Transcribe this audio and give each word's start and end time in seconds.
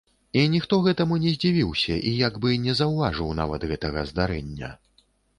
І 0.39 0.43
ніхто 0.51 0.77
гэтаму 0.85 1.17
не 1.25 1.33
здзівіўся 1.33 1.97
і 2.11 2.13
як 2.27 2.39
бы 2.45 2.55
не 2.63 2.73
заўважыў 2.79 3.29
нават 3.41 3.67
гэтага 3.73 4.07
здарэння. 4.13 4.71